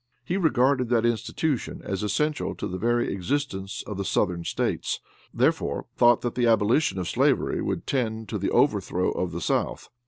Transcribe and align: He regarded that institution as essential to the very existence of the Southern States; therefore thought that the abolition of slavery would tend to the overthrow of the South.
He 0.25 0.35
regarded 0.35 0.89
that 0.89 1.05
institution 1.05 1.79
as 1.83 2.01
essential 2.01 2.55
to 2.55 2.67
the 2.67 2.79
very 2.79 3.13
existence 3.13 3.83
of 3.85 3.97
the 3.97 4.03
Southern 4.03 4.43
States; 4.43 4.99
therefore 5.31 5.85
thought 5.95 6.21
that 6.21 6.33
the 6.33 6.47
abolition 6.47 6.97
of 6.97 7.07
slavery 7.07 7.61
would 7.61 7.85
tend 7.85 8.27
to 8.29 8.39
the 8.39 8.49
overthrow 8.49 9.11
of 9.11 9.31
the 9.31 9.41
South. 9.41 9.89